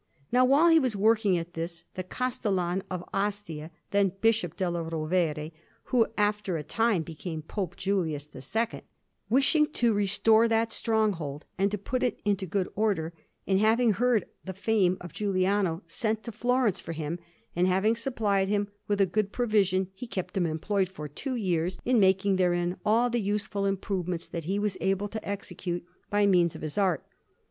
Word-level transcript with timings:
Now 0.31 0.45
while 0.45 0.69
he 0.69 0.79
was 0.79 0.95
working 0.95 1.37
at 1.37 1.53
this, 1.53 1.83
the 1.93 2.01
Castellan 2.01 2.81
of 2.89 3.03
Ostia, 3.13 3.69
then 3.91 4.11
Bishop 4.19 4.57
della 4.57 4.81
Rovere, 4.81 5.51
who 5.83 6.07
after 6.17 6.57
a 6.57 6.63
time 6.63 7.03
became 7.03 7.43
Pope 7.43 7.75
Julius 7.75 8.27
II, 8.35 8.81
wishing 9.29 9.67
to 9.67 9.93
restore 9.93 10.47
that 10.47 10.71
stronghold 10.71 11.45
and 11.59 11.69
to 11.69 11.77
put 11.77 12.01
it 12.01 12.19
into 12.25 12.47
good 12.47 12.67
order, 12.75 13.13
and 13.45 13.59
having 13.59 13.91
heard 13.93 14.25
the 14.43 14.53
fame 14.55 14.97
of 14.99 15.13
Giuliano, 15.13 15.83
sent 15.85 16.23
to 16.23 16.31
Florence 16.31 16.79
for 16.79 16.93
him; 16.93 17.19
and, 17.55 17.67
having 17.67 17.95
supplied 17.95 18.47
him 18.47 18.69
with 18.87 18.99
a 18.99 19.05
good 19.05 19.31
provision, 19.31 19.89
he 19.93 20.07
kept 20.07 20.35
him 20.35 20.47
employed 20.47 20.89
for 20.89 21.07
two 21.07 21.35
years 21.35 21.77
in 21.85 21.99
making 21.99 22.37
therein 22.37 22.77
all 22.83 23.11
the 23.11 23.21
useful 23.21 23.67
improvements 23.67 24.27
that 24.27 24.45
he 24.45 24.57
was 24.57 24.79
able 24.81 25.09
to 25.09 25.23
execute 25.29 25.85
by 26.09 26.25
means 26.25 26.55
of 26.55 26.63
his 26.63 26.75
art. 26.79 27.05